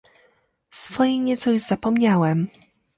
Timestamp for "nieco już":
1.19-1.61